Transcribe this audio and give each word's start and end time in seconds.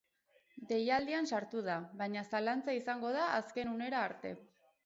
Deialdian 0.71 1.29
sartu 1.35 1.61
da, 1.69 1.77
baina 2.01 2.25
zalantza 2.31 2.77
izango 2.81 3.15
da 3.19 3.29
azken 3.43 3.73
unera 3.75 4.05
arte. 4.09 4.37